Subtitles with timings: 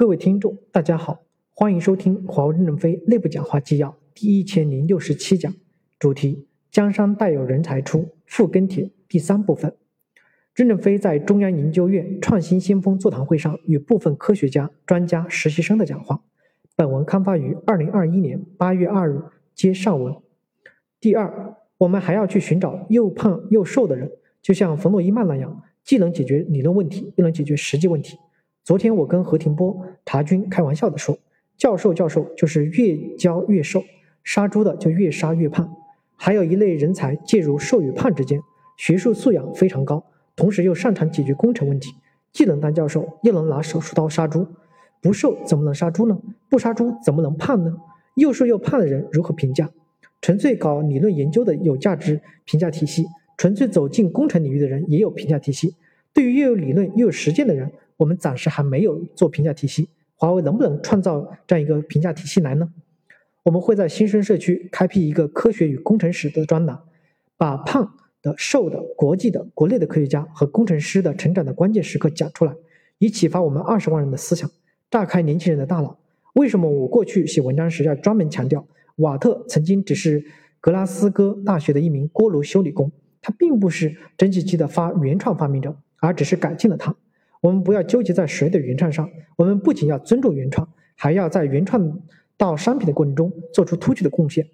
[0.00, 5.54] 各位听众，大家好，欢迎收听华为任正非内部讲话纪要第一千零六十七讲，
[5.98, 9.76] 主题：江山代有人才出，复跟帖第三部分。
[10.54, 16.22] 任正非在中央研究院创新先锋座谈会上与部分科学家、专家、实习生的讲话。
[16.74, 19.20] 本文刊发于二零二一年八月二日，
[19.54, 20.16] 接上文。
[20.98, 24.10] 第二，我们还要去寻找又胖又瘦的人，
[24.40, 28.16] 就像冯诺依曼那样，既能解决理论问题，又能解决实际问题。
[28.70, 31.18] 昨天我跟何庭波、查军开玩笑的说
[31.58, 33.82] ：“教授，教授就是越教越瘦，
[34.22, 35.74] 杀猪的就越杀越胖。
[36.14, 38.40] 还有一类人才介入瘦与胖之间，
[38.76, 40.04] 学术素养非常高，
[40.36, 41.90] 同时又擅长解决工程问题，
[42.32, 44.46] 既能当教授，又能拿手术刀杀猪。
[45.02, 46.16] 不瘦怎么能杀猪呢？
[46.48, 47.76] 不杀猪怎么能胖呢？
[48.14, 49.68] 又瘦又胖的人如何评价？
[50.20, 53.06] 纯粹搞理论研究的有价值评价体系，
[53.36, 55.74] 纯粹走进工程领域的人也有评价体系。
[56.14, 62.66] 对于又有理论又有实践的人。”我们暂时还没有做评价体系，华为能不能创造这样一个评价体系来呢？
[63.42, 66.80] 我们会在新生社区开辟一个科学与工程史的专栏，
[67.36, 72.54] 把胖的、瘦的、国际的、国内的科学家和工程师的成长的关键时刻讲出来，
[72.96, 74.50] 以启发我们二十万人的思想，
[74.90, 75.98] 炸开年轻人的大脑。
[76.32, 80.24] 为什么我过去写文章时要专门强调，瓦特曾经只是
[80.58, 82.90] 格拉斯哥大学的一名锅炉修理工，
[83.20, 86.96] 他并不是蒸汽机的发原创发明者，而只是改进了它。
[87.40, 92.00] 我们不要纠结在谁的原创上，我们不仅要尊重原创，还要在原创
[92.36, 94.46] 到商品的过程中做出突出的贡献。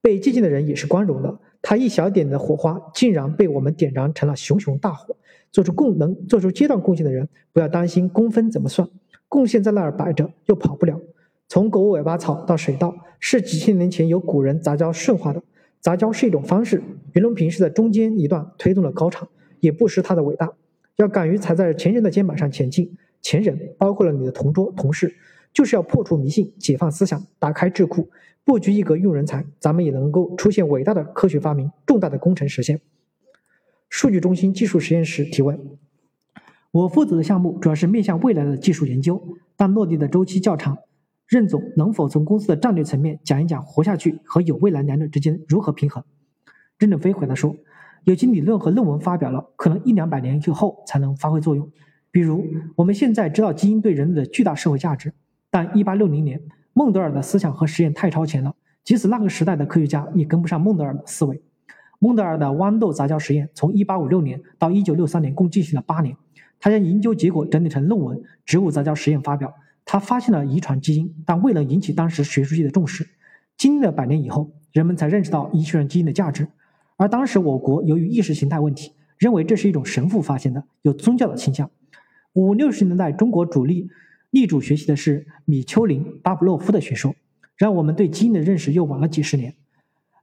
[0.00, 5.16] 被接近的人也是光荣的，他一小点的火花竟然被我们点燃成了熊熊大火。
[5.50, 8.88] 做出贡能做出阶段贡献的人，不要担心工分怎么算，
[9.28, 11.00] 贡献在那儿摆着又跑不了。
[11.48, 15.42] 从狗尾巴草到水稻，是几千年前由古人杂交顺化的。
[15.80, 16.82] 杂交是一种方式，
[17.14, 19.26] 袁隆平是在中间一段推动了高潮，
[19.60, 20.52] 也不失他的伟大。
[20.98, 25.14] 要敢于踩在前人的肩膀上前进，前人包括了你的同桌同事，
[25.52, 28.10] 就是要破除迷信，解放思想，打开智库，
[28.42, 32.80] 布局一格用人才，咱们也能够出现伟大的科学发明，重大的工程实现。
[33.88, 35.56] 数据中心技术实验室提问：
[36.72, 39.22] 我负责的项目主要是面向未来的技术研究，
[39.56, 40.78] 但落地的周期较长。
[41.28, 46.02] 任总能否从公司的战略层面讲一讲活下去和有未来两者之间如何平衡？
[46.76, 47.54] 任正非回答说。
[48.08, 51.70] 有机理论和论文发表了，可能一两百年以后才能发挥作用。
[52.10, 52.42] 比如，
[52.74, 55.12] 我们现在知道基因对人类的巨大社会价值，
[55.50, 56.40] 但一八六零年，
[56.72, 61.42] 孟德尔的思想和实验太超前了，即使那个时代的科学家也跟不上孟德尔的思维。
[61.98, 66.16] 孟德尔的豌豆杂交实验从一八五六年到一九六三年共进行了八年，
[66.58, 68.16] 他将研究结果整理成论文
[68.46, 69.52] 《植物杂交实验》发表。
[69.84, 73.06] 他发现了遗传基因，但未能引起当时学术界的重视。
[73.58, 76.48] 经历了百年以后，人们才认识到遗传基因的价值。
[76.98, 81.70] 而当时我国由于意识形态问题，认为这是一种神父发现的，有宗教的倾向。
[82.34, 83.88] 五六十年代，中国主力
[84.30, 87.14] 力主学习的是米丘林、巴甫洛夫的学说，
[87.56, 89.54] 让我们对基因的认识又晚了几十年。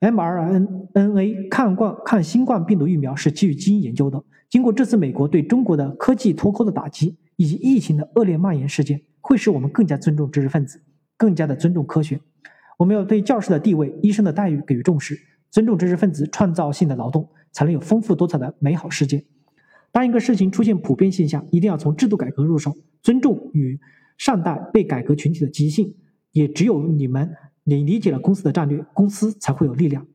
[0.00, 4.24] mRNA 抗冠抗新冠病毒疫苗是基于基因研究的。
[4.50, 10.82] 经过这次美国对中国的科技脱钩的打击，以及疫情的恶劣蔓延事件，会使我们更加尊重知识分子，
[11.16, 12.18] 更加的尊重科学。
[12.78, 15.18] 我们要对教师的地位、医生的待遇给予重视。
[15.52, 19.22] 尊重知识分子创造性的劳动，才能有丰富多彩的美好世界。
[19.92, 23.78] 当一个事情出现普遍现象，一定要从制度改革入手，尊重与
[24.16, 25.94] 善待被改革群体的积极性。
[26.30, 27.30] 也只有你们，
[27.64, 30.06] 你理解了公司的战略，公司才会有力量。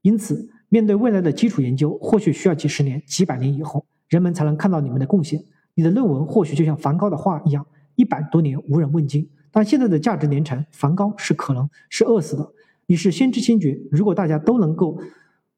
[0.00, 5.40] 因此，面对未来的基础研究，或许需要几十年、几百年以后，人们才能看到你们的贡献。
[5.74, 7.64] 你的论文或许就像梵高的画一样，
[7.94, 9.30] 一百多年无人问津。
[9.52, 12.52] 但现在的价值连城，梵高是可能是饿死的。
[12.86, 14.98] 你是先知先觉，如果大家都能够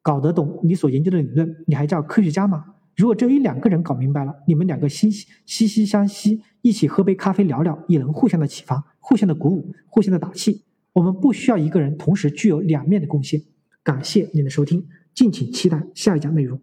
[0.03, 2.65] 搞得懂你所研究的理论，你还叫科学家吗？
[2.97, 10.62] 如果只有一两个人搞明白了，你们两个惺惺惺惺相惜，一起喝杯咖啡聊聊，也能互相的启发，互相的鼓舞，互相的打气。
[10.93, 13.43] 我们不需要一个人同时具有两面的贡献。
[13.83, 16.61] 感谢您的收听，敬请期待下一讲内容。